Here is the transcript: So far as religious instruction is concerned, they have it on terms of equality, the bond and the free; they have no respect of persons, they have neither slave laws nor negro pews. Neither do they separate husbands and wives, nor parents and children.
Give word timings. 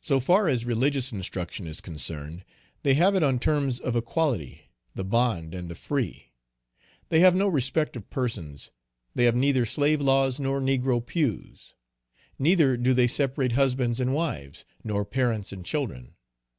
So 0.00 0.20
far 0.20 0.48
as 0.48 0.64
religious 0.64 1.12
instruction 1.12 1.66
is 1.66 1.82
concerned, 1.82 2.46
they 2.82 2.94
have 2.94 3.14
it 3.14 3.22
on 3.22 3.38
terms 3.38 3.78
of 3.78 3.94
equality, 3.94 4.70
the 4.94 5.04
bond 5.04 5.52
and 5.54 5.68
the 5.68 5.74
free; 5.74 6.32
they 7.10 7.20
have 7.20 7.34
no 7.36 7.46
respect 7.46 7.94
of 7.94 8.08
persons, 8.08 8.70
they 9.14 9.24
have 9.24 9.36
neither 9.36 9.66
slave 9.66 10.00
laws 10.00 10.40
nor 10.40 10.62
negro 10.62 11.04
pews. 11.04 11.74
Neither 12.38 12.78
do 12.78 12.94
they 12.94 13.06
separate 13.06 13.52
husbands 13.52 14.00
and 14.00 14.14
wives, 14.14 14.64
nor 14.82 15.04
parents 15.04 15.52
and 15.52 15.62
children. 15.62 16.14